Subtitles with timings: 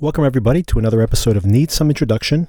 [0.00, 2.48] Welcome, everybody, to another episode of Need Some Introduction.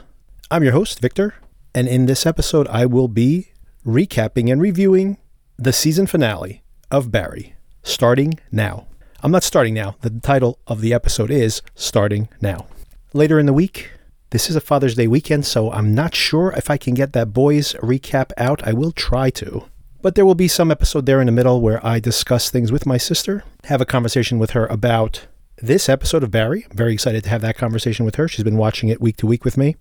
[0.52, 1.34] I'm your host, Victor,
[1.74, 5.18] and in this episode, I will be recapping and reviewing
[5.58, 8.86] the season finale of Barry, starting now.
[9.24, 9.96] I'm not starting now.
[10.02, 12.68] The title of the episode is Starting Now.
[13.14, 13.90] Later in the week,
[14.30, 17.34] this is a Father's Day weekend, so I'm not sure if I can get that
[17.34, 18.62] boys recap out.
[18.68, 19.66] I will try to.
[20.04, 22.86] But there will be some episode there in the middle where I discuss things with
[22.86, 25.26] my sister, have a conversation with her about
[25.62, 26.66] this episode of Barry.
[26.70, 28.28] I'm very excited to have that conversation with her.
[28.28, 29.76] She's been watching it week to week with me.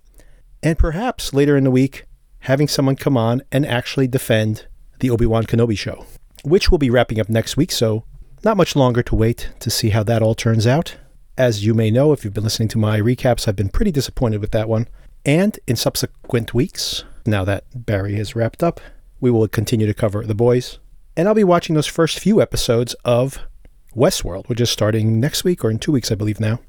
[0.62, 2.05] And perhaps later in the week,
[2.41, 4.66] having someone come on and actually defend
[5.00, 6.06] the Obi Wan Kenobi show,
[6.42, 7.70] which will be wrapping up next week.
[7.70, 8.05] So,
[8.45, 10.96] not much longer to wait to see how that all turns out.
[11.36, 14.41] As you may know, if you've been listening to my recaps, I've been pretty disappointed
[14.41, 14.88] with that one.
[15.24, 18.80] And in subsequent weeks, now that Barry has wrapped up,
[19.20, 20.78] we will continue to cover The Boys.
[21.16, 23.41] And I'll be watching those first few episodes of
[23.98, 26.60] Westworld, which is starting next week or in two weeks, I believe now.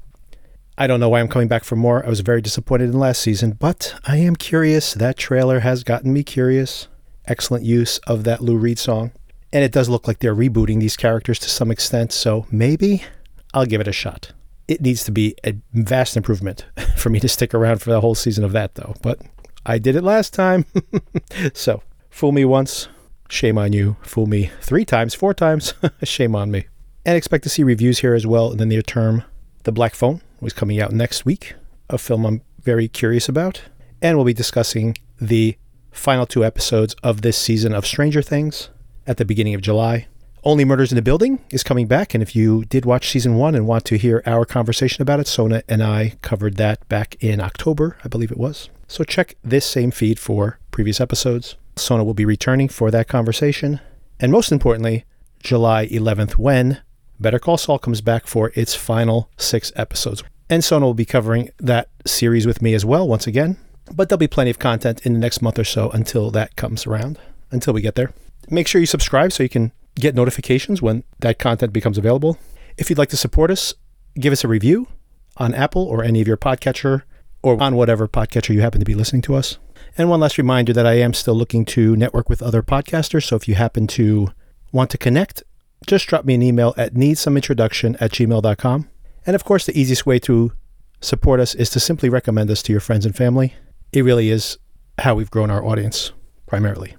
[0.76, 2.04] I don't know why I'm coming back for more.
[2.04, 4.94] I was very disappointed in last season, but I am curious.
[4.94, 6.88] That trailer has gotten me curious.
[7.26, 9.12] Excellent use of that Lou Reed song.
[9.52, 13.04] And it does look like they're rebooting these characters to some extent, so maybe
[13.52, 14.32] I'll give it a shot.
[14.68, 16.64] It needs to be a vast improvement
[16.96, 18.94] for me to stick around for the whole season of that, though.
[19.02, 19.20] But
[19.66, 20.64] I did it last time.
[21.52, 22.88] so, fool me once,
[23.28, 23.96] shame on you.
[24.02, 26.66] Fool me three times, four times, shame on me
[27.04, 29.24] and expect to see reviews here as well in the near term.
[29.64, 31.54] The Black Phone was coming out next week,
[31.88, 33.62] a film I'm very curious about,
[34.02, 35.56] and we'll be discussing the
[35.90, 38.70] final two episodes of this season of Stranger Things
[39.06, 40.06] at the beginning of July.
[40.42, 43.54] Only Murders in the Building is coming back, and if you did watch season one
[43.54, 47.40] and want to hear our conversation about it, Sona and I covered that back in
[47.40, 48.70] October, I believe it was.
[48.88, 51.56] So check this same feed for previous episodes.
[51.76, 53.80] Sona will be returning for that conversation.
[54.18, 55.04] And most importantly,
[55.42, 56.80] July 11th, when
[57.20, 60.22] Better Call Saul comes back for its final six episodes.
[60.48, 63.58] And Sona will be covering that series with me as well, once again.
[63.92, 66.86] But there'll be plenty of content in the next month or so until that comes
[66.86, 67.18] around,
[67.50, 68.12] until we get there.
[68.48, 72.38] Make sure you subscribe so you can get notifications when that content becomes available.
[72.78, 73.74] If you'd like to support us,
[74.18, 74.88] give us a review
[75.36, 77.02] on Apple or any of your podcatcher
[77.42, 79.58] or on whatever podcatcher you happen to be listening to us.
[79.98, 83.24] And one last reminder that I am still looking to network with other podcasters.
[83.24, 84.28] So if you happen to
[84.72, 85.42] want to connect
[85.86, 88.88] just drop me an email at needsomeintroduction at gmail.com.
[89.26, 90.52] And of course, the easiest way to
[91.00, 93.54] support us is to simply recommend us to your friends and family.
[93.92, 94.58] It really is
[94.98, 96.12] how we've grown our audience
[96.46, 96.96] primarily.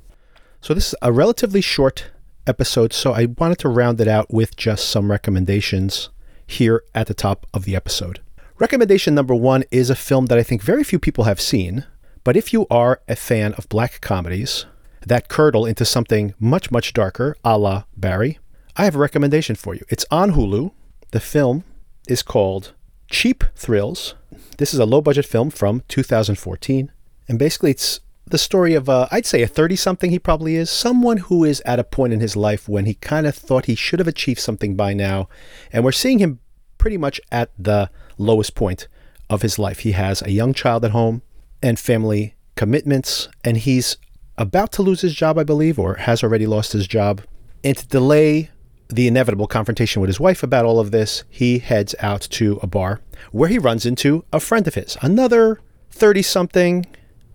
[0.62, 2.12] So, this is a relatively short
[2.46, 6.10] episode, so I wanted to round it out with just some recommendations
[6.46, 8.22] here at the top of the episode.
[8.60, 11.86] Recommendation number one is a film that I think very few people have seen,
[12.24, 14.66] but if you are a fan of black comedies
[15.08, 18.38] that curdle into something much, much darker, a la Barry,
[18.82, 19.86] I have a recommendation for you.
[19.90, 20.72] It's on Hulu.
[21.12, 21.66] The film
[22.08, 22.74] is called
[23.12, 24.16] Cheap Thrills.
[24.58, 26.92] This is a low budget film from 2014.
[27.28, 30.72] And basically, it's the story of, uh, I'd say, a 30 something he probably is,
[30.72, 33.76] someone who is at a point in his life when he kind of thought he
[33.76, 35.30] should have achieved something by now.
[35.72, 36.40] And we're seeing him
[36.80, 38.88] pretty much at the lowest point
[39.30, 39.82] of his life.
[39.82, 41.22] He has a young child at home
[41.62, 43.98] and family commitments, and he's
[44.40, 47.22] about to lose his job, I believe, or has already lost his job.
[47.64, 48.50] And to delay
[48.92, 52.68] the inevitable confrontation with his wife about all of this, he heads out to a
[52.68, 55.60] bar where he runs into a friend of his, another
[55.92, 56.86] 30 something.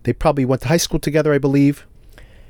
[0.03, 1.85] They probably went to high school together, I believe.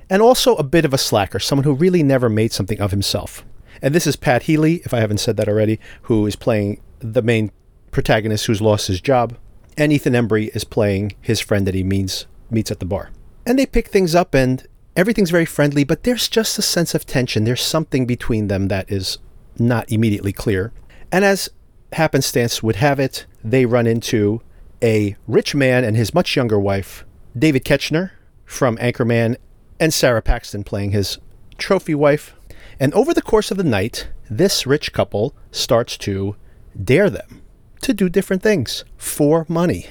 [0.10, 3.44] And also a bit of a slacker, someone who really never made something of himself.
[3.82, 7.22] And this is Pat Healy, if I haven't said that already, who is playing the
[7.22, 7.52] main
[7.92, 9.38] protagonist who's lost his job.
[9.78, 13.12] And Ethan Embry is playing his friend that he meets, meets at the bar.
[13.46, 14.66] And they pick things up, and
[14.98, 17.44] everything's very friendly, but there's just a sense of tension.
[17.44, 19.20] There's something between them that is
[19.60, 20.74] not immediately clear.
[21.12, 21.50] And as
[21.94, 24.42] happenstance would have it, they run into
[24.84, 27.06] a rich man and his much younger wife,
[27.38, 28.12] David Koechner
[28.46, 29.38] from Anchorman,
[29.80, 31.20] and Sara Paxton playing his
[31.58, 32.36] trophy wife.
[32.80, 36.36] And over the course of the night, this rich couple starts to
[36.84, 37.42] dare them
[37.82, 39.88] to do different things for money.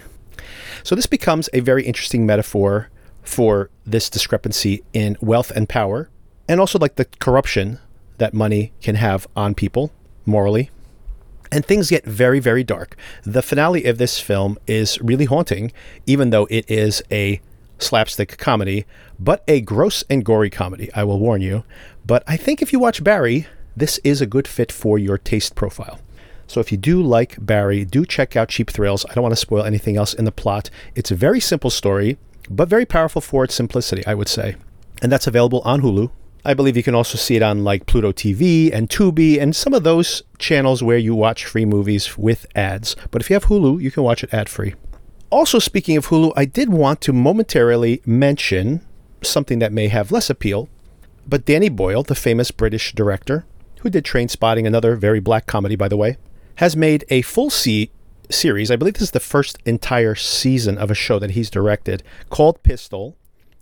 [0.82, 2.90] So this becomes a very interesting metaphor
[3.26, 6.08] for this discrepancy in wealth and power,
[6.48, 7.78] and also like the corruption
[8.18, 9.92] that money can have on people
[10.24, 10.70] morally.
[11.52, 12.96] And things get very, very dark.
[13.22, 15.72] The finale of this film is really haunting,
[16.06, 17.40] even though it is a
[17.78, 18.84] slapstick comedy,
[19.18, 21.64] but a gross and gory comedy, I will warn you.
[22.04, 23.46] But I think if you watch Barry,
[23.76, 26.00] this is a good fit for your taste profile.
[26.46, 29.04] So if you do like Barry, do check out Cheap Thrills.
[29.08, 30.70] I don't want to spoil anything else in the plot.
[30.94, 34.56] It's a very simple story but very powerful for its simplicity, I would say.
[35.02, 36.10] And that's available on Hulu.
[36.44, 39.74] I believe you can also see it on like Pluto TV and Tubi and some
[39.74, 42.94] of those channels where you watch free movies with ads.
[43.10, 44.74] But if you have Hulu, you can watch it ad free.
[45.30, 48.80] Also, speaking of Hulu, I did want to momentarily mention
[49.22, 50.68] something that may have less appeal.
[51.26, 53.44] But Danny Boyle, the famous British director,
[53.80, 56.16] who did Trainspotting, another very black comedy, by the way,
[56.56, 57.90] has made a full se-
[58.30, 58.70] series.
[58.70, 62.62] I believe this is the first entire season of a show that he's directed called
[62.62, 63.16] Pistol,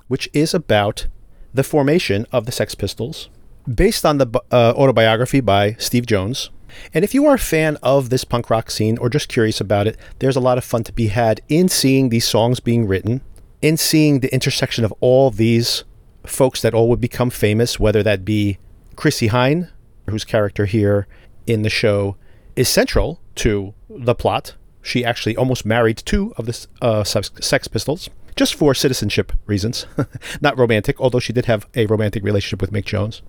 [0.08, 1.06] which is about
[1.52, 3.28] the formation of the Sex Pistols,
[3.72, 6.50] based on the uh, autobiography by Steve Jones.
[6.92, 9.86] And if you are a fan of this punk rock scene or just curious about
[9.86, 13.20] it, there's a lot of fun to be had in seeing these songs being written,
[13.62, 15.84] in seeing the intersection of all these
[16.26, 18.58] folks that all would become famous, whether that be
[18.96, 19.70] Chrissie Hynde,
[20.08, 21.06] whose character here
[21.46, 22.16] in the show
[22.56, 24.54] is central to the plot.
[24.82, 29.86] She actually almost married two of the uh, Sex Pistols just for citizenship reasons,
[30.40, 33.22] not romantic, although she did have a romantic relationship with Mick Jones.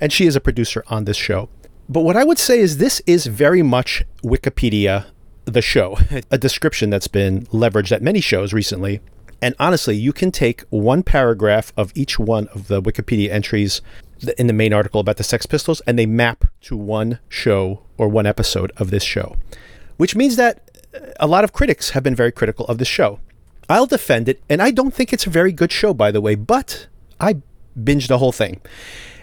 [0.00, 1.48] And she is a producer on this show.
[1.88, 5.06] But what I would say is this is very much Wikipedia,
[5.44, 5.98] the show,
[6.30, 9.00] a description that's been leveraged at many shows recently.
[9.42, 13.82] And honestly, you can take one paragraph of each one of the Wikipedia entries
[14.38, 18.08] in the main article about the Sex Pistols, and they map to one show or
[18.08, 19.36] one episode of this show,
[19.96, 23.20] which means that uh, a lot of critics have been very critical of the show.
[23.68, 26.34] I'll defend it, and I don't think it's a very good show, by the way,
[26.34, 26.86] but
[27.20, 27.36] I
[27.78, 28.60] binged the whole thing.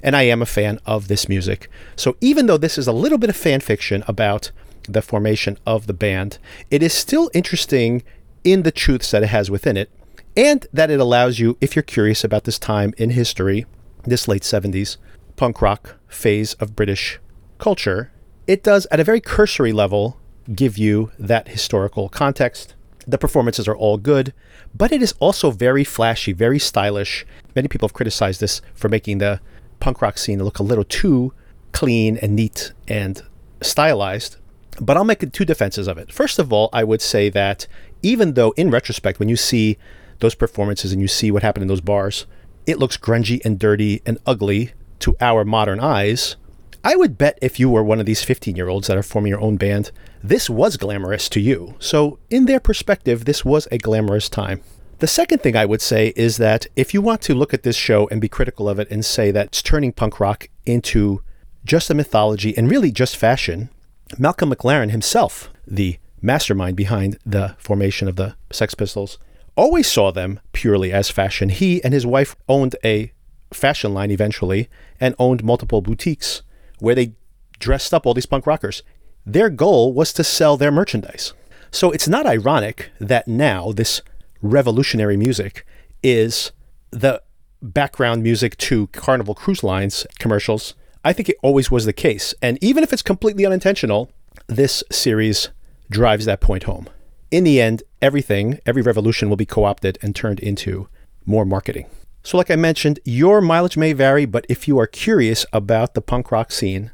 [0.02, 1.70] And I am a fan of this music.
[1.96, 4.52] So even though this is a little bit of fan fiction about
[4.84, 8.04] the formation of the band, it is still interesting
[8.44, 9.90] in the truths that it has within it,
[10.36, 13.66] and that it allows you, if you're curious about this time in history,
[14.04, 14.98] this late 70s
[15.36, 17.20] punk rock phase of British
[17.58, 18.12] culture,
[18.46, 20.20] it does, at a very cursory level,
[20.54, 22.76] give you that historical context
[23.08, 24.34] the performances are all good,
[24.74, 27.26] but it is also very flashy, very stylish.
[27.56, 29.40] Many people have criticized this for making the
[29.80, 31.34] punk rock scene look a little too
[31.72, 33.22] clean and neat and
[33.62, 34.38] stylized.
[34.80, 36.12] But I'll make two defenses of it.
[36.12, 37.68] First of all, I would say that
[38.02, 39.78] even though in retrospect, when you see
[40.20, 42.26] those performances and you see what happened in those bars,
[42.66, 46.36] it looks grungy and dirty and ugly to our modern eyes.
[46.84, 49.30] I would bet if you were one of these 15 year olds that are forming
[49.30, 51.76] your own band, this was glamorous to you.
[51.80, 54.62] So, in their perspective, this was a glamorous time.
[55.00, 57.76] The second thing I would say is that if you want to look at this
[57.76, 61.22] show and be critical of it and say that it's turning punk rock into
[61.66, 63.70] just a mythology and really just fashion,
[64.18, 69.18] Malcolm McLaren himself, the mastermind behind the formation of the Sex Pistols,
[69.56, 71.50] always saw them purely as fashion.
[71.50, 73.12] He and his wife owned a
[73.52, 74.70] fashion line eventually
[75.00, 76.42] and owned multiple boutiques
[76.80, 77.14] where they
[77.60, 78.84] dressed up all these punk rockers.
[79.26, 81.34] Their goal was to sell their merchandise.
[81.72, 84.02] So it's not ironic that now this
[84.42, 85.66] revolutionary music
[86.04, 86.52] is
[86.92, 87.22] the
[87.62, 90.76] background music to Carnival Cruise Lines commercials.
[91.06, 92.34] I think it always was the case.
[92.42, 94.12] And even if it's completely unintentional,
[94.48, 95.50] this series
[95.90, 96.90] drives that point home.
[97.32, 100.88] In the end, everything, every revolution will be co opted and turned into
[101.26, 101.88] more marketing.
[102.22, 106.02] So, like I mentioned, your mileage may vary, but if you are curious about the
[106.02, 106.92] punk rock scene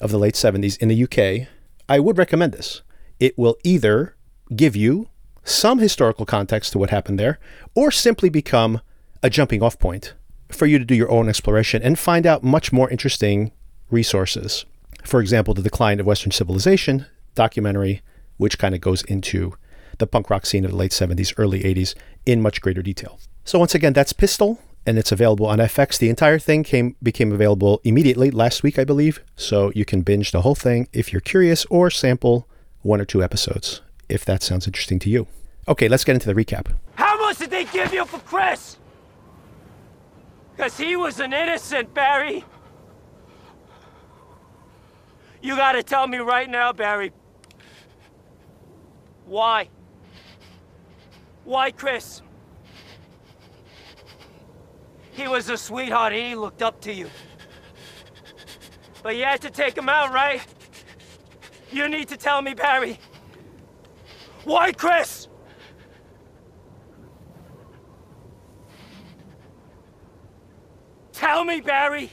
[0.00, 1.48] of the late 70s in the UK,
[1.88, 2.82] I would recommend this.
[3.18, 4.16] It will either
[4.54, 5.08] give you
[5.44, 7.38] some historical context to what happened there,
[7.74, 8.80] or simply become
[9.22, 10.14] a jumping off point
[10.50, 13.52] for you to do your own exploration and find out much more interesting
[13.90, 14.64] resources.
[15.04, 18.02] For example, The Decline of Western Civilization documentary,
[18.36, 19.54] which kind of goes into
[20.00, 21.94] the punk rock scene of the late 70s, early 80s
[22.26, 23.20] in much greater detail.
[23.44, 25.98] So, once again, that's Pistol and it's available on FX.
[25.98, 29.22] The entire thing came became available immediately last week, I believe.
[29.36, 32.48] So you can binge the whole thing if you're curious, or sample
[32.82, 35.26] one or two episodes if that sounds interesting to you.
[35.68, 36.66] Okay, let's get into the recap.
[36.94, 38.78] How much did they give you for Chris?
[40.56, 42.44] Because he was an innocent, Barry.
[45.42, 47.12] You gotta tell me right now, Barry.
[49.26, 49.68] Why?
[51.44, 52.22] Why, Chris?
[55.12, 57.08] He was a sweetheart and he looked up to you.
[59.02, 60.42] But you had to take him out, right?
[61.72, 62.98] You need to tell me, Barry.
[64.44, 65.28] Why, Chris?
[71.12, 72.10] Tell me, Barry.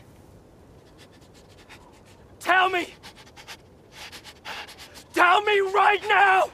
[2.39, 2.93] Tell me.
[5.13, 6.50] Tell me right now.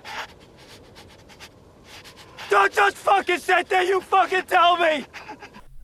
[2.54, 5.08] Don't just fucking sit there, you fucking tell me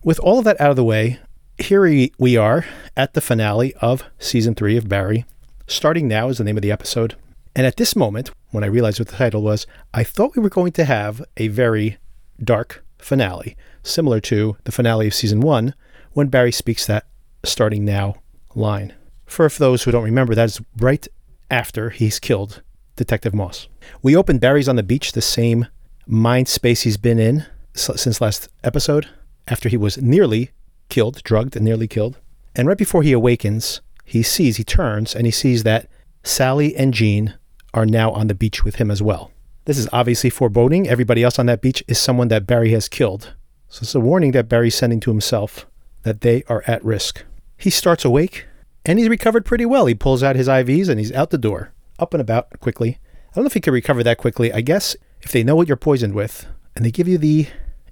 [0.04, 1.20] with all of that out of the way,
[1.58, 1.82] here
[2.20, 2.64] we are
[2.96, 5.26] at the finale of season three of Barry.
[5.66, 7.16] Starting now is the name of the episode.
[7.56, 10.50] And at this moment, when I realized what the title was, I thought we were
[10.50, 11.98] going to have a very
[12.44, 15.74] dark finale, similar to the finale of season one,
[16.12, 17.08] when Barry speaks that
[17.44, 18.16] starting now
[18.54, 18.94] line.
[19.26, 21.08] For those who don't remember, that is right
[21.50, 22.62] after he's killed
[22.96, 23.68] Detective Moss.
[24.04, 25.66] We open Barry's on the beach, the same
[26.10, 29.08] mind space he's been in since last episode,
[29.48, 30.50] after he was nearly
[30.90, 32.18] killed, drugged, and nearly killed.
[32.56, 35.88] And right before he awakens, he sees, he turns, and he sees that
[36.24, 37.36] Sally and Gene
[37.74, 39.32] are now on the beach with him as well.
[39.66, 40.90] This is obviously foreboding.
[40.90, 43.36] Everybody else on that beach is someone that Barry has killed.
[43.70, 45.68] So it's a warning that Barry's sending to himself
[46.02, 47.24] that they are at risk.
[47.56, 48.48] He starts awake
[48.84, 49.86] and he's recovered pretty well.
[49.86, 52.98] He pulls out his IVs and he's out the door, up and about quickly.
[53.32, 54.52] I don't know if he can recover that quickly.
[54.52, 56.46] I guess if they know what you're poisoned with
[56.76, 57.48] and they give you the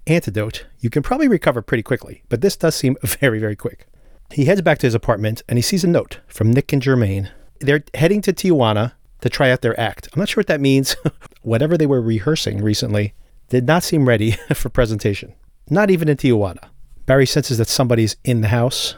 [0.05, 2.23] antidote, you can probably recover pretty quickly.
[2.29, 3.87] But this does seem very, very quick.
[4.31, 7.29] He heads back to his apartment and he sees a note from Nick and Jermaine.
[7.59, 10.09] They're heading to Tijuana to try out their act.
[10.13, 10.95] I'm not sure what that means.
[11.41, 13.13] Whatever they were rehearsing recently
[13.49, 15.33] did not seem ready for presentation.
[15.69, 16.69] Not even in Tijuana.
[17.05, 18.95] Barry senses that somebody's in the house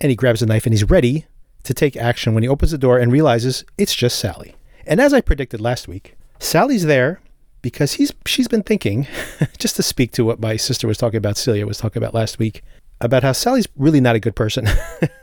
[0.00, 1.26] and he grabs a knife and he's ready
[1.64, 4.54] to take action when he opens the door and realizes it's just Sally.
[4.86, 7.20] And as I predicted last week, Sally's there
[7.62, 9.06] because he's she's been thinking,
[9.58, 12.38] just to speak to what my sister was talking about, Celia was talking about last
[12.38, 12.62] week,
[13.00, 14.66] about how Sally's really not a good person.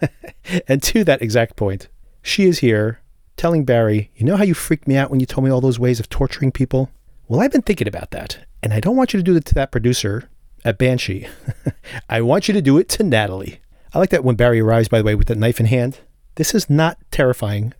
[0.68, 1.88] and to that exact point,
[2.22, 3.02] she is here
[3.36, 5.80] telling Barry, You know how you freaked me out when you told me all those
[5.80, 6.90] ways of torturing people?
[7.28, 9.54] Well, I've been thinking about that, and I don't want you to do it to
[9.56, 10.30] that producer
[10.66, 11.28] at Banshee.
[12.10, 13.60] I want you to do it to Natalie.
[13.94, 16.00] I like that when Barry arrives, by the way, with the knife in hand.
[16.36, 17.74] This is not terrifying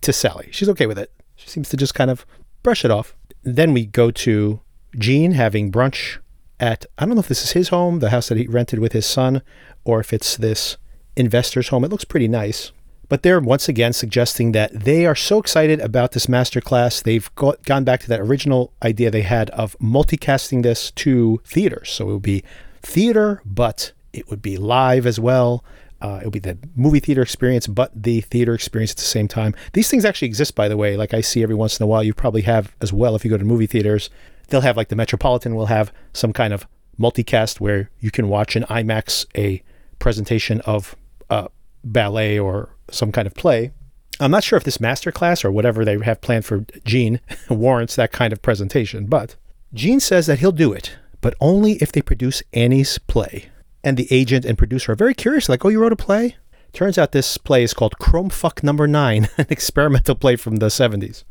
[0.00, 0.48] to Sally.
[0.50, 1.12] She's okay with it.
[1.36, 2.26] She seems to just kind of
[2.62, 3.14] brush it off.
[3.42, 4.60] Then we go to
[4.98, 6.18] Gene having brunch
[6.58, 8.92] at, I don't know if this is his home, the house that he rented with
[8.92, 9.42] his son,
[9.84, 10.76] or if it's this
[11.16, 11.84] investor's home.
[11.84, 12.72] It looks pretty nice.
[13.08, 17.62] But they're once again suggesting that they are so excited about this masterclass, they've got,
[17.64, 21.90] gone back to that original idea they had of multicasting this to theaters.
[21.90, 22.44] So it would be
[22.82, 25.64] theater, but it would be live as well.
[26.00, 29.28] Uh, it would be the movie theater experience, but the theater experience at the same
[29.28, 29.54] time.
[29.74, 30.96] These things actually exist, by the way.
[30.96, 33.30] Like I see every once in a while, you probably have as well if you
[33.30, 34.08] go to movie theaters.
[34.48, 36.66] They'll have like the Metropolitan will have some kind of
[36.98, 39.62] multicast where you can watch in IMAX a
[39.98, 40.96] presentation of
[41.28, 41.48] uh,
[41.84, 43.72] ballet or some kind of play.
[44.18, 48.12] I'm not sure if this masterclass or whatever they have planned for Gene warrants that
[48.12, 49.36] kind of presentation, but
[49.72, 53.50] Gene says that he'll do it, but only if they produce Annie's play.
[53.82, 56.36] And the agent and producer are very curious, like, oh, you wrote a play?
[56.72, 60.66] Turns out this play is called Chrome Fuck Number Nine, an experimental play from the
[60.66, 61.24] 70s.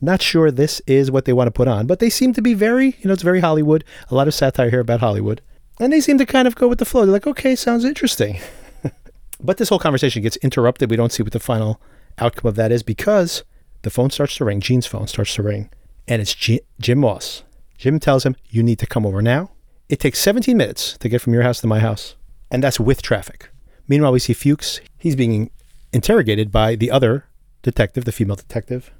[0.00, 2.54] Not sure this is what they want to put on, but they seem to be
[2.54, 3.84] very, you know, it's very Hollywood.
[4.10, 5.40] A lot of satire here about Hollywood.
[5.80, 7.04] And they seem to kind of go with the flow.
[7.04, 8.38] They're like, okay, sounds interesting.
[9.40, 10.90] But this whole conversation gets interrupted.
[10.90, 11.80] We don't see what the final
[12.18, 13.44] outcome of that is because
[13.82, 14.60] the phone starts to ring.
[14.60, 15.70] Gene's phone starts to ring,
[16.08, 17.44] and it's G- Jim Moss.
[17.76, 19.50] Jim tells him, You need to come over now.
[19.88, 22.14] It takes 17 minutes to get from your house to my house,
[22.50, 23.48] and that's with traffic.
[23.88, 24.80] Meanwhile, we see Fuchs.
[24.98, 25.50] He's being
[25.94, 27.24] interrogated by the other
[27.62, 28.92] detective, the female detective,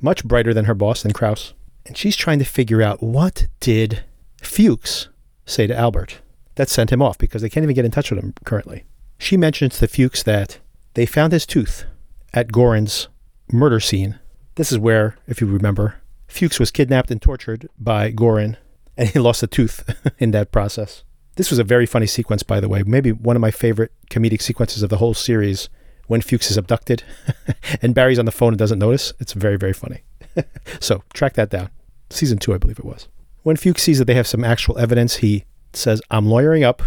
[0.00, 1.54] much brighter than her boss, than Kraus.
[1.84, 4.04] And she's trying to figure out what did
[4.40, 5.08] Fuchs
[5.44, 6.20] say to Albert
[6.54, 8.84] that sent him off because they can't even get in touch with him currently.
[9.18, 10.58] She mentions to Fuchs that
[10.94, 11.84] they found his tooth
[12.32, 13.08] at Goran's
[13.50, 14.20] murder scene.
[14.54, 15.96] This is where, if you remember,
[16.28, 18.56] Fuchs was kidnapped and tortured by Goran,
[18.96, 19.84] and he lost a tooth
[20.18, 21.04] in that process.
[21.36, 22.82] This was a very funny sequence, by the way.
[22.84, 25.68] Maybe one of my favorite comedic sequences of the whole series
[26.06, 27.04] when Fuchs is abducted
[27.82, 29.12] and Barry's on the phone and doesn't notice.
[29.18, 30.02] It's very, very funny.
[30.80, 31.70] so track that down.
[32.10, 33.08] Season two, I believe it was.
[33.42, 36.82] When Fuchs sees that they have some actual evidence, he says, I'm lawyering up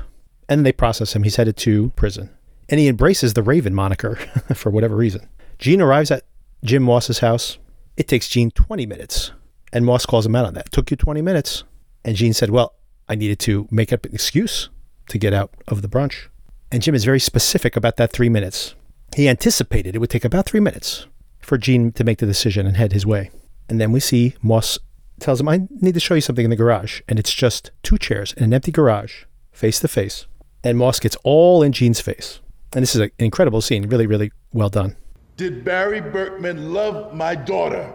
[0.47, 1.23] and they process him.
[1.23, 2.29] He's headed to prison.
[2.69, 4.15] And he embraces the Raven moniker
[4.53, 5.27] for whatever reason.
[5.59, 6.23] Gene arrives at
[6.63, 7.57] Jim Moss's house.
[7.97, 9.31] It takes Gene 20 minutes.
[9.73, 10.71] And Moss calls him out on that.
[10.71, 11.63] Took you 20 minutes.
[12.05, 12.73] And Gene said, Well,
[13.09, 14.69] I needed to make up an excuse
[15.09, 16.27] to get out of the brunch.
[16.71, 18.75] And Jim is very specific about that three minutes.
[19.13, 21.07] He anticipated it would take about three minutes
[21.41, 23.29] for Gene to make the decision and head his way.
[23.67, 24.79] And then we see Moss
[25.19, 27.01] tells him, I need to show you something in the garage.
[27.09, 30.27] And it's just two chairs in an empty garage, face to face
[30.65, 32.39] and Moss gets all in Gene's face.
[32.73, 34.97] And this is an incredible scene, really, really well done.
[35.37, 37.93] Did Barry Berkman love my daughter?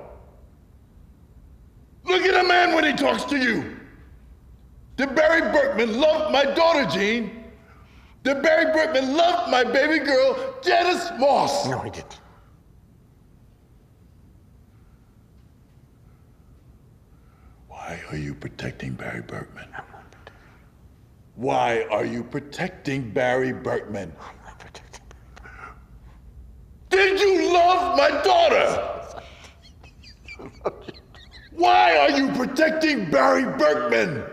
[2.05, 3.77] Look at a man when he talks to you.
[5.01, 7.45] Did Barry Berkman love my daughter, Gene?
[8.23, 11.67] Did Barry Berkman love my baby girl, Janice Moss?
[11.67, 12.21] No, he didn't.
[17.69, 19.65] Why are you protecting Barry Berkman?
[19.69, 20.35] I'm not protecting.
[21.37, 24.13] Why are you protecting Barry Berkman?
[24.21, 25.01] I'm not protecting.
[26.91, 29.23] Did you love my daughter?
[31.53, 34.25] Why are you protecting Barry Berkman?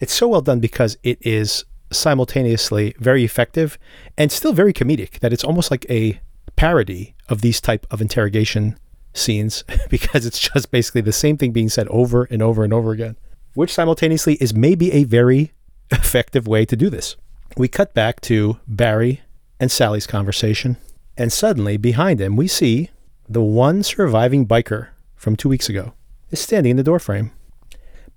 [0.00, 3.78] It's so well done because it is simultaneously very effective
[4.16, 6.20] and still very comedic that it's almost like a
[6.56, 8.78] parody of these type of interrogation
[9.12, 12.92] scenes because it's just basically the same thing being said over and over and over
[12.92, 13.16] again
[13.54, 15.52] which simultaneously is maybe a very
[15.90, 17.16] effective way to do this.
[17.56, 19.22] We cut back to barry
[19.58, 20.76] and sally's conversation
[21.16, 22.90] and suddenly behind him we see
[23.28, 25.92] the one surviving biker from two weeks ago
[26.30, 27.32] is standing in the doorframe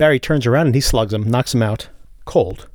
[0.04, 1.90] barry turns around and he slugs him knocks him out
[2.26, 2.68] cold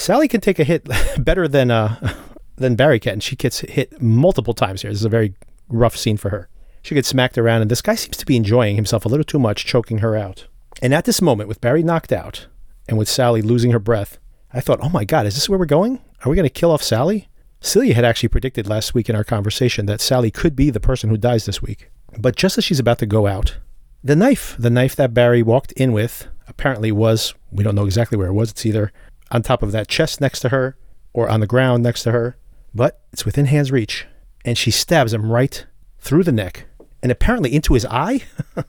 [0.00, 2.14] Sally can take a hit better than uh,
[2.56, 3.20] than Barry can.
[3.20, 4.90] She gets hit multiple times here.
[4.90, 5.34] This is a very
[5.68, 6.48] rough scene for her.
[6.82, 9.38] She gets smacked around, and this guy seems to be enjoying himself a little too
[9.38, 10.46] much, choking her out.
[10.80, 12.46] And at this moment, with Barry knocked out
[12.88, 14.18] and with Sally losing her breath,
[14.52, 16.00] I thought, oh my God, is this where we're going?
[16.24, 17.28] Are we going to kill off Sally?
[17.60, 21.10] Celia had actually predicted last week in our conversation that Sally could be the person
[21.10, 21.90] who dies this week.
[22.18, 23.58] But just as she's about to go out,
[24.02, 28.18] the knife, the knife that Barry walked in with, apparently was, we don't know exactly
[28.18, 28.50] where it was.
[28.50, 28.92] It's either
[29.30, 30.76] on top of that chest next to her
[31.12, 32.36] or on the ground next to her,
[32.74, 34.06] but it's within hand's reach.
[34.44, 35.64] And she stabs him right
[35.98, 36.66] through the neck
[37.02, 38.22] and apparently into his eye.
[38.56, 38.66] it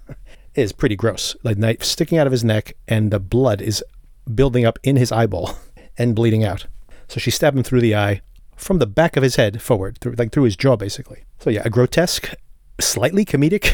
[0.55, 1.35] is pretty gross.
[1.43, 3.83] Like knife sticking out of his neck and the blood is
[4.33, 5.57] building up in his eyeball
[5.97, 6.67] and bleeding out.
[7.07, 8.21] So she stabbed him through the eye
[8.55, 11.23] from the back of his head forward, through, like through his jaw, basically.
[11.39, 12.33] So yeah, a grotesque,
[12.81, 13.73] slightly comedic.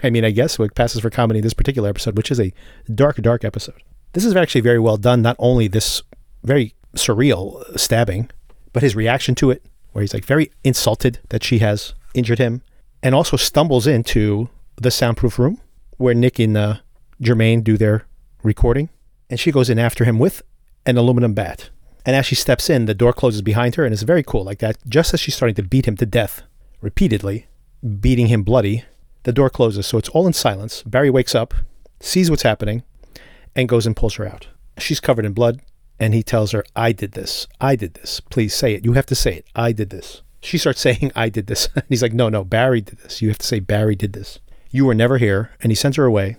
[0.04, 2.52] I mean, I guess what passes for comedy in this particular episode, which is a
[2.94, 3.82] dark, dark episode.
[4.12, 5.22] This is actually very well done.
[5.22, 6.02] Not only this
[6.42, 8.30] very surreal stabbing,
[8.72, 12.62] but his reaction to it, where he's like very insulted that she has injured him,
[13.02, 15.60] and also stumbles into the soundproof room
[15.96, 16.76] where Nick and uh,
[17.22, 18.06] Jermaine do their
[18.42, 18.88] recording,
[19.30, 20.42] and she goes in after him with
[20.86, 21.70] an aluminum bat.
[22.06, 24.58] And as she steps in, the door closes behind her, and it's very cool like
[24.58, 24.76] that.
[24.88, 26.42] Just as she's starting to beat him to death
[26.80, 27.46] repeatedly,
[28.00, 28.84] beating him bloody,
[29.24, 30.82] the door closes, so it's all in silence.
[30.82, 31.54] Barry wakes up,
[32.00, 32.82] sees what's happening,
[33.54, 34.48] and goes and pulls her out.
[34.78, 35.60] She's covered in blood
[35.98, 37.46] and he tells her, I did this.
[37.60, 38.20] I did this.
[38.20, 38.84] Please say it.
[38.84, 39.46] You have to say it.
[39.54, 40.22] I did this.
[40.40, 41.68] She starts saying, I did this.
[41.74, 43.22] And he's like, No, no, Barry did this.
[43.22, 44.38] You have to say, Barry did this.
[44.70, 45.50] You were never here.
[45.60, 46.36] And he sends her away,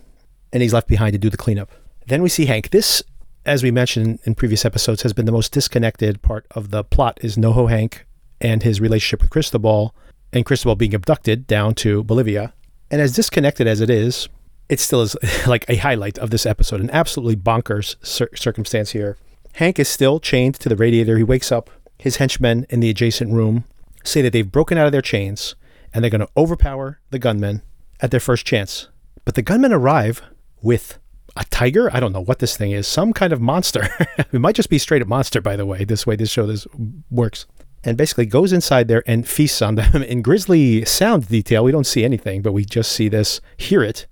[0.52, 1.72] and he's left behind to do the cleanup.
[2.08, 2.70] Then we see Hank.
[2.70, 3.02] This,
[3.46, 7.18] as we mentioned in previous episodes, has been the most disconnected part of the plot
[7.22, 8.06] is NoHo Hank
[8.42, 9.96] and his relationship with Cristobal,
[10.36, 12.54] and Cristobal being abducted down to Bolivia.
[12.92, 14.30] And as disconnected as it is,
[14.70, 15.16] it still is
[15.48, 19.18] like a highlight of this episode, an absolutely bonkers cir- circumstance here
[19.56, 21.18] Hank is still chained to the radiator.
[21.18, 21.70] He wakes up.
[21.98, 23.64] His henchmen in the adjacent room
[24.04, 25.56] say that they've broken out of their chains
[25.94, 27.62] and they're going to overpower the gunmen
[28.02, 28.90] at their first chance.
[29.24, 30.22] But the gunmen arrive
[30.62, 31.00] with
[31.38, 31.90] a tiger.
[31.96, 32.86] I don't know what this thing is.
[32.86, 33.88] Some kind of monster.
[34.18, 35.86] it might just be straight up monster, by the way.
[35.86, 36.68] This way this show this
[37.10, 37.46] works.
[37.86, 41.64] And basically goes inside there and feasts on them in grisly sound detail.
[41.64, 44.08] We don't see anything, but we just see this, hear it.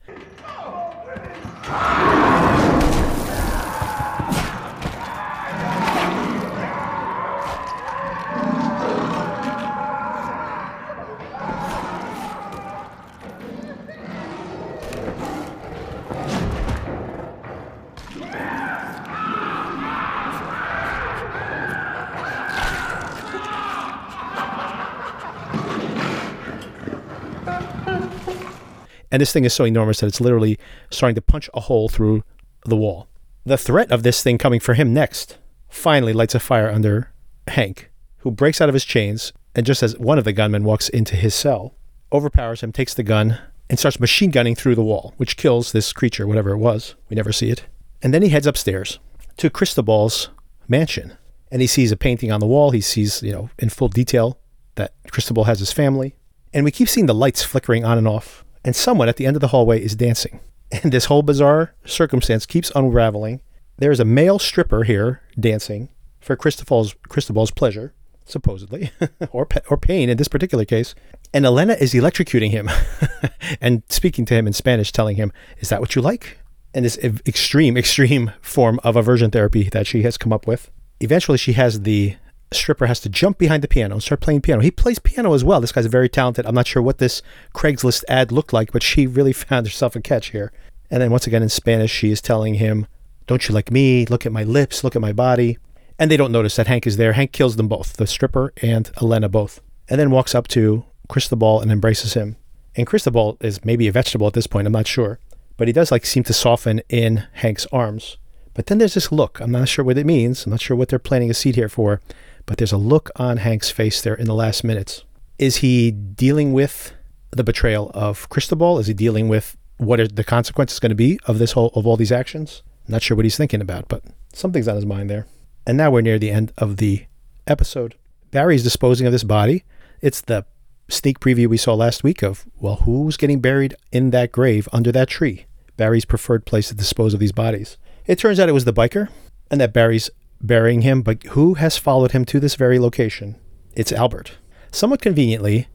[29.12, 30.58] And this thing is so enormous that it's literally
[30.90, 32.24] starting to punch a hole through
[32.66, 33.08] the wall.
[33.46, 35.38] The threat of this thing coming for him next
[35.70, 37.12] finally lights a fire under
[37.48, 40.90] Hank, who breaks out of his chains and just as one of the gunmen walks
[40.90, 41.76] into his cell,
[42.12, 45.94] overpowers him, takes the gun, and starts machine gunning through the wall, which kills this
[45.94, 46.96] creature, whatever it was.
[47.10, 47.66] We never see it.
[48.02, 49.00] And then he heads upstairs
[49.38, 50.30] to Cristobal's
[50.68, 51.18] mansion.
[51.52, 52.72] And he sees a painting on the wall.
[52.72, 54.40] He sees, you know, in full detail
[54.76, 56.16] that Cristobal has his family.
[56.54, 59.36] And we keep seeing the lights flickering on and off and someone at the end
[59.36, 60.40] of the hallway is dancing.
[60.84, 63.42] And this whole bizarre circumstance keeps unraveling.
[63.78, 65.90] There's a male stripper here dancing
[66.20, 67.94] for Cristobal's, Cristobal's pleasure,
[68.26, 68.90] supposedly,
[69.32, 70.96] or, or pain in this particular case.
[71.32, 72.72] And Elena is electrocuting him
[73.62, 76.40] and speaking to him in Spanish, telling him, Is that what you like?
[76.74, 80.72] And this extreme, extreme form of aversion therapy that she has come up with.
[81.00, 82.16] Eventually, she has the
[82.56, 84.62] stripper has to jump behind the piano and start playing piano.
[84.62, 85.62] He plays piano as well.
[85.62, 86.46] This guy's very talented.
[86.46, 87.22] I'm not sure what this
[87.54, 90.52] Craigslist ad looked like, but she really found herself a catch here.
[90.90, 92.88] And then once again in Spanish, she is telling him,
[93.28, 94.06] Don't you like me?
[94.06, 95.58] Look at my lips, look at my body.
[95.98, 97.14] And they don't notice that Hank is there.
[97.14, 99.62] Hank kills them both, the stripper and Elena both.
[99.90, 102.36] And then walks up to Cristobal and embraces him.
[102.76, 105.20] And Cristobal is maybe a vegetable at this point, I'm not sure.
[105.58, 108.18] But he does like seem to soften in Hank's arms.
[108.54, 109.40] But then there's this look.
[109.40, 110.46] I'm not sure what it means.
[110.46, 112.02] I'm not sure what they're planting a seed here for
[112.46, 115.04] but there's a look on Hank's face there in the last minutes.
[115.38, 116.94] Is he dealing with
[117.32, 118.80] the betrayal of Cristobal?
[118.80, 121.88] Is he dealing with what are the consequences going to be of this whole of
[121.88, 122.64] all these actions?
[122.88, 124.04] not sure what he's thinking about, but
[124.34, 125.26] something's on his mind there.
[125.66, 127.06] And now we're near the end of the
[127.48, 127.96] episode.
[128.32, 129.64] Barry's disposing of this body.
[130.02, 130.46] It's the
[130.90, 134.92] sneak preview we saw last week of, well, who's getting buried in that grave under
[134.92, 135.46] that tree?
[135.78, 137.78] Barry's preferred place to dispose of these bodies.
[138.06, 139.10] It turns out it was the biker
[139.50, 140.10] and that Barry's
[140.44, 143.36] burying him, but who has followed him to this very location?
[143.74, 144.34] It's Albert.
[144.72, 145.68] Somewhat conveniently,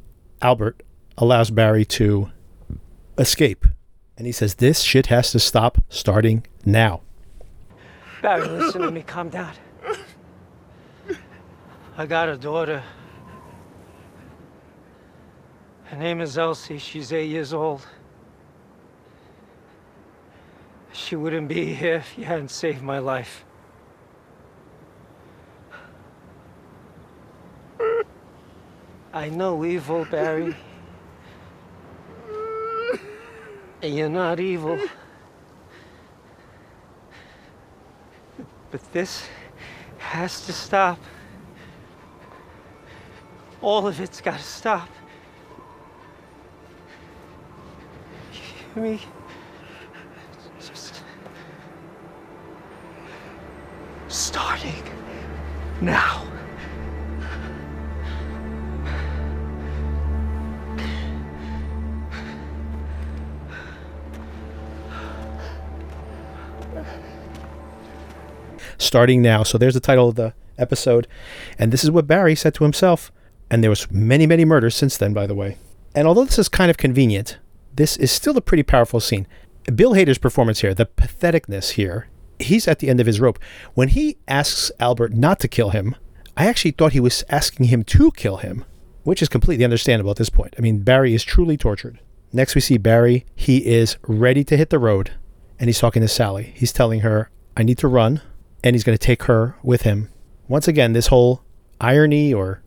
[0.43, 0.83] Albert
[1.17, 2.31] allows Barry to
[3.17, 3.67] escape.
[4.17, 7.01] And he says, This shit has to stop starting now.
[8.23, 9.03] Barry, listen to me.
[9.03, 9.55] Calm down.
[11.97, 12.83] I got a daughter.
[15.85, 16.79] Her name is Elsie.
[16.79, 17.87] She's eight years old.
[20.93, 23.45] She wouldn't be here if you hadn't saved my life.
[29.19, 30.55] I know evil, Barry.
[33.83, 34.79] And you're not evil.
[38.71, 39.25] But this
[39.99, 41.01] has to stop.
[43.61, 44.89] All of it's got to stop.
[48.33, 48.41] You
[48.75, 49.01] hear me?
[50.61, 51.03] Just
[54.07, 54.85] starting
[55.81, 56.38] now.
[68.89, 69.45] Starting now.
[69.45, 71.07] So there's the title of the episode.
[71.59, 73.13] And this is what Barry said to himself.
[73.51, 75.57] And there was many, many murders since then, by the way.
[75.95, 77.39] And although this is kind of convenient,
[77.75, 79.27] this is still a pretty powerful scene.
[79.75, 83.39] Bill Hader's performance here, the patheticness here, he's at the end of his rope.
[83.75, 85.95] When he asks Albert not to kill him,
[86.37, 88.65] I actually thought he was asking him to kill him,
[89.03, 90.55] which is completely understandable at this point.
[90.59, 92.01] I mean, Barry is truly tortured.
[92.33, 93.27] Next, we see Barry.
[93.35, 95.13] He is ready to hit the road,
[95.59, 96.53] and he's talking to Sally.
[96.55, 98.21] He's telling her, I need to run
[98.63, 100.11] and he's going to take her with him.
[100.49, 101.43] Once again, this whole
[101.81, 102.63] irony or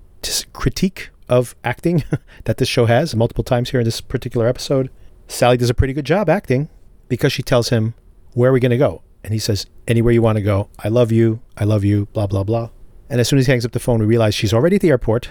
[0.53, 2.03] critique of acting
[2.45, 4.89] that this show has multiple times here in this particular episode.
[5.27, 6.69] Sally does a pretty good job acting
[7.07, 7.93] because she tells him,
[8.33, 9.01] Where are we going to go?
[9.23, 10.69] And he says, Anywhere you want to go.
[10.79, 11.41] I love you.
[11.57, 12.07] I love you.
[12.07, 12.69] Blah, blah, blah.
[13.09, 14.89] And as soon as he hangs up the phone, we realize she's already at the
[14.89, 15.29] airport.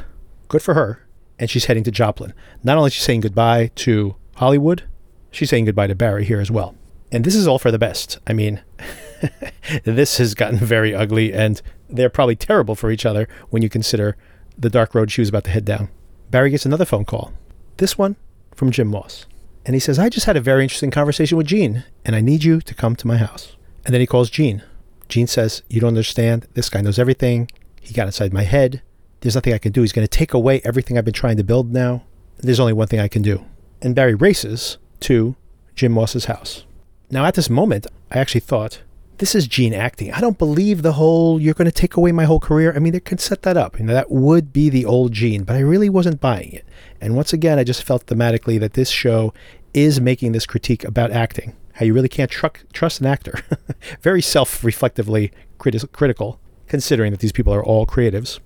[0.49, 1.07] Good for her.
[1.39, 2.35] And she's heading to Joplin.
[2.63, 4.85] Not only is she saying goodbye to Hollywood,
[5.31, 6.75] she's saying goodbye to Barry here as well.
[7.13, 8.19] And this is all for the best.
[8.27, 8.63] I mean,
[9.85, 14.17] this has gotten very ugly, and they're probably terrible for each other when you consider
[14.57, 15.89] the dark road she was about to head down.
[16.31, 17.33] Barry gets another phone call.
[17.79, 18.17] This one
[18.55, 19.27] from Jim Moss.
[19.67, 22.45] And he says, I just had a very interesting conversation with Gene, and I need
[22.45, 23.57] you to come to my house.
[23.85, 24.63] And then he calls Gene.
[25.09, 26.47] Gene says, You don't understand.
[26.55, 27.51] This guy knows everything.
[27.81, 28.83] He got inside my head.
[29.21, 29.83] There's nothing I can do.
[29.83, 32.05] He's going to take away everything I've been trying to build now.
[32.39, 33.45] There's only one thing I can do.
[33.83, 35.37] And Barry races to
[35.75, 36.65] Jim Moss's house.
[37.13, 38.83] Now, at this moment, I actually thought,
[39.19, 40.13] this is Gene acting.
[40.13, 42.73] I don't believe the whole you're going to take away my whole career.
[42.75, 43.79] I mean, they can set that up.
[43.79, 46.65] You know, that would be the old Gene, but I really wasn't buying it.
[47.01, 49.35] And once again, I just felt thematically that this show
[49.75, 51.57] is making this critique about acting.
[51.75, 53.41] How you really can't tr- trust an actor.
[54.03, 58.39] Very self-reflectively criti- critical, considering that these people are all creatives.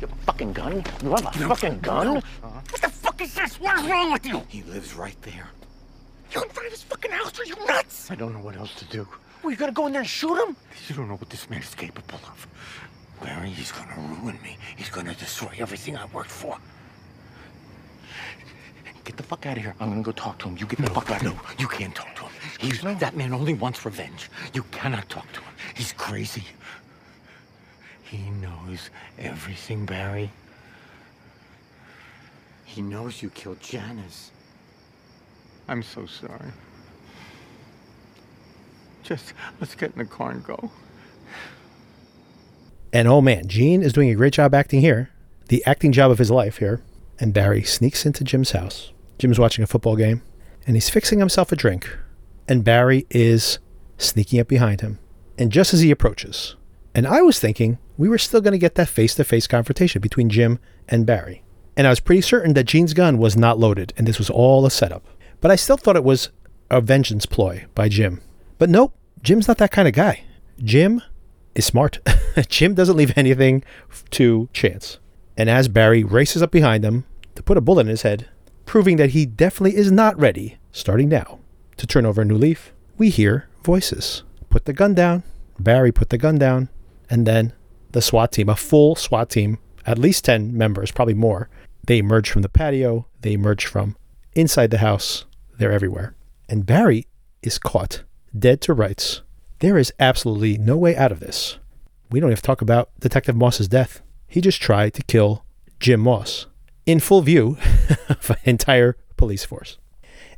[0.00, 0.84] You have a fucking gun?
[1.02, 2.06] You have a no, fucking gun?
[2.06, 2.16] No.
[2.16, 2.48] Uh-huh.
[2.70, 3.60] What the fuck is this?
[3.60, 4.42] What is wrong with you?
[4.48, 5.50] He lives right there.
[6.32, 7.38] You're in front of his fucking house.
[7.38, 8.10] Are you nuts?
[8.10, 9.06] I don't know what else to do.
[9.42, 10.56] Well, you gonna go in there and shoot him?
[10.88, 12.46] You don't know what this man is capable of.
[13.22, 14.56] Barry, he's gonna ruin me.
[14.76, 16.58] He's gonna destroy everything I worked for.
[19.04, 19.74] Get the fuck out of here.
[19.80, 20.58] I'm gonna go talk to him.
[20.58, 21.56] You get the no, fuck out no, of here.
[21.60, 22.32] you can't talk to him.
[22.58, 22.94] He's, no.
[22.94, 24.28] That man only wants revenge.
[24.52, 25.52] You cannot talk to him.
[25.74, 26.44] He's crazy.
[28.02, 30.30] He knows everything, Barry.
[32.64, 34.30] He knows you killed Janice.
[35.68, 36.50] I'm so sorry.
[39.02, 40.70] Just let's get in the car and go.
[42.92, 45.10] And oh man, Gene is doing a great job acting here.
[45.48, 46.82] The acting job of his life here.
[47.20, 48.92] And Barry sneaks into Jim's house.
[49.18, 50.22] Jim's watching a football game
[50.66, 51.88] and he's fixing himself a drink.
[52.46, 53.58] And Barry is
[53.96, 54.98] sneaking up behind him.
[55.36, 56.56] And just as he approaches,
[56.94, 60.00] and I was thinking we were still going to get that face to face confrontation
[60.00, 61.42] between Jim and Barry.
[61.76, 64.66] And I was pretty certain that Gene's gun was not loaded and this was all
[64.66, 65.06] a setup.
[65.40, 66.30] But I still thought it was
[66.70, 68.20] a vengeance ploy by Jim.
[68.58, 70.24] But nope, Jim's not that kind of guy.
[70.62, 71.02] Jim
[71.54, 71.98] is smart.
[72.48, 73.62] Jim doesn't leave anything
[74.10, 74.98] to chance.
[75.36, 78.28] And as Barry races up behind him to put a bullet in his head,
[78.66, 81.38] proving that he definitely is not ready, starting now,
[81.76, 84.24] to turn over a new leaf, we hear voices.
[84.50, 85.22] Put the gun down.
[85.60, 86.68] Barry put the gun down.
[87.08, 87.52] And then
[87.92, 91.48] the SWAT team, a full SWAT team, at least 10 members, probably more,
[91.86, 93.06] they emerge from the patio.
[93.20, 93.96] They emerge from
[94.34, 95.24] inside the house.
[95.58, 96.14] They're everywhere.
[96.48, 97.06] And Barry
[97.42, 98.02] is caught
[98.36, 99.22] dead to rights.
[99.58, 101.58] There is absolutely no way out of this.
[102.10, 104.00] we don't have to talk about Detective Moss's death.
[104.26, 105.44] He just tried to kill
[105.80, 106.46] Jim Moss
[106.86, 107.58] in full view
[108.08, 109.78] of an entire police force.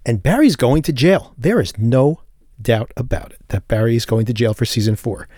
[0.05, 1.35] And Barry's going to jail.
[1.37, 2.23] There is no
[2.61, 5.29] doubt about it that Barry is going to jail for season four.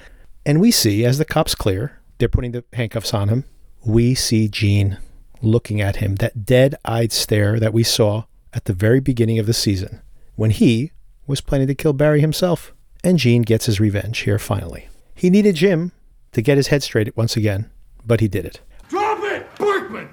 [0.46, 3.44] And we see, as the cops clear, they're putting the handcuffs on him.
[3.84, 4.98] We see Gene
[5.40, 9.46] looking at him, that dead eyed stare that we saw at the very beginning of
[9.46, 10.00] the season
[10.36, 10.92] when he
[11.26, 12.72] was planning to kill Barry himself.
[13.04, 14.88] And Gene gets his revenge here finally.
[15.14, 15.92] He needed Jim
[16.32, 17.70] to get his head straight once again,
[18.06, 18.60] but he did it.
[18.88, 19.46] Drop it!
[19.56, 20.08] Berkman!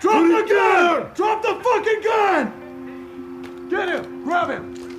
[0.00, 1.10] Drop the gun!
[1.14, 3.68] Drop the fucking gun!
[3.68, 4.24] Get him!
[4.24, 4.91] Grab him!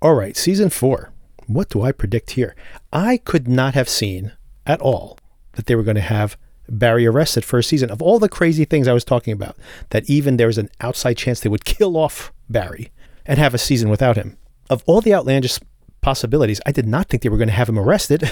[0.00, 1.12] All right, season four.
[1.48, 2.54] What do I predict here?
[2.92, 4.30] I could not have seen
[4.64, 5.18] at all
[5.54, 6.36] that they were going to have
[6.68, 7.90] Barry arrested for a season.
[7.90, 9.56] Of all the crazy things I was talking about,
[9.90, 12.92] that even there was an outside chance they would kill off Barry
[13.26, 14.38] and have a season without him.
[14.70, 15.58] Of all the outlandish
[16.00, 18.30] possibilities, I did not think they were going to have him arrested.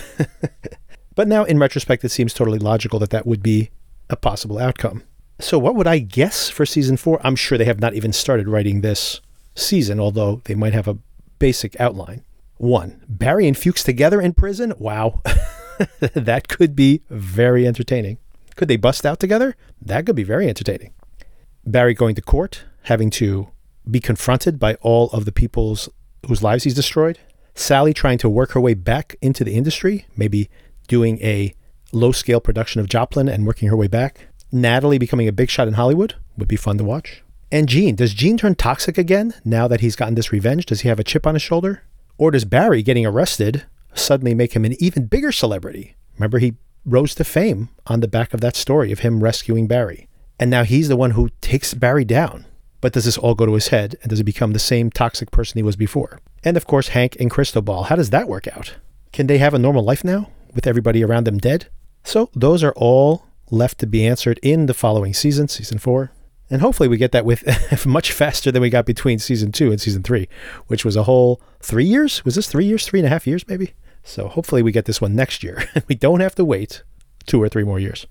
[1.17, 3.71] but now, in retrospect, it seems totally logical that that would be
[4.09, 5.03] a possible outcome.
[5.41, 7.21] So, what would I guess for season four?
[7.25, 9.21] I'm sure they have not even started writing this
[9.57, 10.99] season, although they might have a
[11.39, 12.25] basic outline.
[12.59, 14.73] One, Barry and Fuchs together in prison?
[14.79, 15.23] Wow.
[16.01, 18.19] that could be very entertaining.
[18.57, 19.57] Could they bust out together?
[19.81, 20.95] That could be very entertaining.
[21.67, 23.49] Barry going to court, having to
[23.89, 25.89] be confronted by all of the people's
[26.27, 27.19] whose lives he's destroyed.
[27.55, 30.49] Sally trying to work her way back into the industry, maybe
[30.89, 31.55] doing a
[31.93, 34.29] low scale production of Joplin and working her way back.
[34.53, 37.23] Natalie becoming a big shot in Hollywood would be fun to watch.
[37.51, 40.67] And Gene, does Gene turn toxic again now that he's gotten this revenge?
[40.67, 41.83] Does he have a chip on his shoulder?
[42.19, 45.95] Or does Barry getting arrested suddenly make him an even bigger celebrity?
[46.17, 46.55] Remember, he
[46.85, 50.09] rose to fame on the back of that story of him rescuing Barry.
[50.39, 52.47] And now he's the one who takes Barry down.
[52.81, 53.97] But does this all go to his head?
[54.03, 56.21] And does he become the same toxic person he was before?
[56.45, 57.85] And of course, Hank and Cristobal.
[57.85, 58.77] How does that work out?
[59.13, 61.69] Can they have a normal life now with everybody around them dead?
[62.05, 66.13] So those are all left to be answered in the following season, season four.
[66.49, 69.81] And hopefully we get that with much faster than we got between season two and
[69.81, 70.29] season three,
[70.69, 72.25] which was a whole three years.
[72.25, 73.75] Was this three years, three and a half years, maybe?
[74.05, 75.65] So hopefully we get this one next year.
[75.89, 76.83] we don't have to wait
[77.27, 78.07] two or three more years.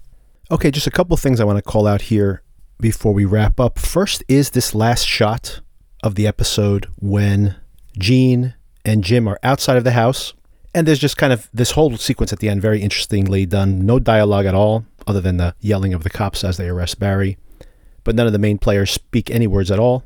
[0.51, 2.41] Okay, just a couple things I want to call out here
[2.79, 3.79] before we wrap up.
[3.79, 5.61] First is this last shot
[6.03, 7.55] of the episode when
[7.97, 10.33] Gene and Jim are outside of the house.
[10.73, 13.85] And there's just kind of this whole sequence at the end, very interestingly done.
[13.85, 17.37] No dialogue at all, other than the yelling of the cops as they arrest Barry
[18.05, 20.05] but none of the main players speak any words at all.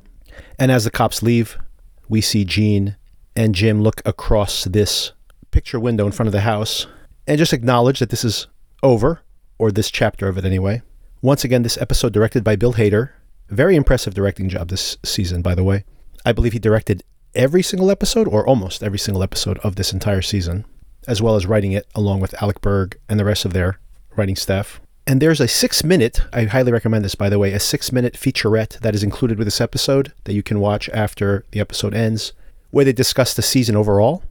[0.57, 1.59] And as the cops leave,
[2.07, 2.95] we see Gene
[3.35, 5.11] and Jim look across this
[5.51, 6.87] picture window in front of the house
[7.27, 8.47] and just acknowledge that this is
[8.81, 9.21] over,
[9.59, 10.81] or this chapter of it anyway.
[11.21, 13.09] Once again, this episode directed by Bill Hader.
[13.49, 15.83] Very impressive directing job this season, by the way.
[16.25, 17.03] I believe he directed
[17.35, 20.65] every single episode, or almost every single episode of this entire season,
[21.07, 23.79] as well as writing it along with Alec Berg and the rest of their
[24.15, 24.79] writing staff.
[25.09, 28.13] And there's a six minute, I highly recommend this, by the way, a six minute
[28.13, 32.33] featurette that is included with this episode that you can watch after the episode ends,
[32.69, 34.21] where they discuss the season overall.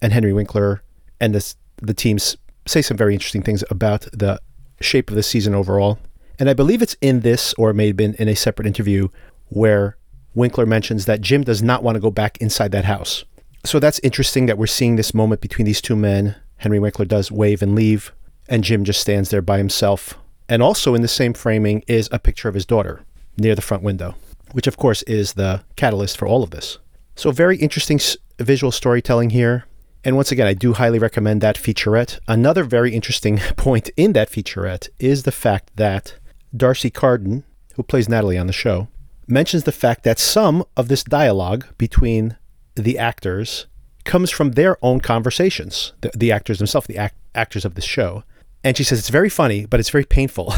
[0.00, 0.84] And Henry Winkler
[1.20, 4.40] and the, the teams say some very interesting things about the
[4.80, 5.98] shape of the season overall.
[6.38, 9.08] And I believe it's in this, or it may have been in a separate interview,
[9.48, 9.96] where
[10.36, 13.24] Winkler mentions that Jim does not want to go back inside that house.
[13.64, 16.36] So that's interesting that we're seeing this moment between these two men.
[16.58, 18.12] Henry Winkler does wave and leave,
[18.48, 20.16] and Jim just stands there by himself.
[20.50, 23.04] And also in the same framing is a picture of his daughter
[23.38, 24.16] near the front window,
[24.50, 26.78] which of course is the catalyst for all of this.
[27.14, 28.00] So, very interesting
[28.38, 29.66] visual storytelling here.
[30.02, 32.18] And once again, I do highly recommend that featurette.
[32.26, 36.14] Another very interesting point in that featurette is the fact that
[36.56, 37.44] D'Arcy Carden,
[37.76, 38.88] who plays Natalie on the show,
[39.28, 42.36] mentions the fact that some of this dialogue between
[42.74, 43.66] the actors
[44.04, 48.24] comes from their own conversations, the, the actors themselves, the act, actors of the show.
[48.62, 50.52] And she says it's very funny, but it's very painful.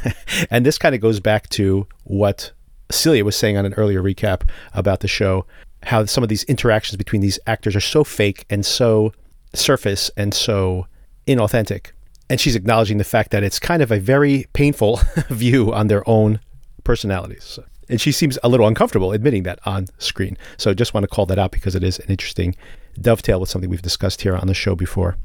[0.50, 2.52] and this kind of goes back to what
[2.90, 5.44] Celia was saying on an earlier recap about the show,
[5.84, 9.12] how some of these interactions between these actors are so fake and so
[9.54, 10.86] surface and so
[11.26, 11.90] inauthentic.
[12.30, 16.08] And she's acknowledging the fact that it's kind of a very painful view on their
[16.08, 16.40] own
[16.84, 17.58] personalities.
[17.88, 20.36] And she seems a little uncomfortable admitting that on screen.
[20.58, 22.54] So just want to call that out because it is an interesting
[23.00, 25.16] dovetail with something we've discussed here on the show before.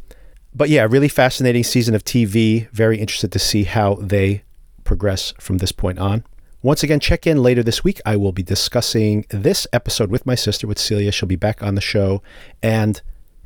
[0.55, 2.69] But yeah, really fascinating season of TV.
[2.71, 4.43] Very interested to see how they
[4.83, 6.23] progress from this point on.
[6.61, 7.99] Once again, check in later this week.
[8.05, 11.11] I will be discussing this episode with my sister, with Celia.
[11.11, 12.21] She'll be back on the show.
[12.61, 13.01] And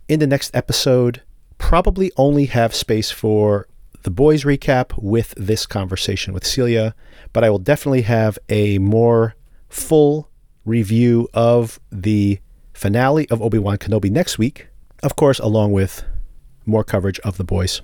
[0.08, 1.24] in the next episode,
[1.58, 3.67] probably only have space for
[4.04, 6.93] the boys recap with this conversation with Celia,
[7.34, 9.36] but I will definitely have a more
[9.67, 10.30] full
[10.63, 12.39] review of the
[12.74, 14.67] finale of Obi Wan Kenobi next week,
[15.02, 16.04] of course, along with
[16.67, 17.82] more coverage of the boys.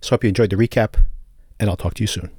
[0.00, 1.02] So, I hope you enjoyed the recap,
[1.58, 2.30] and I'll talk to you soon.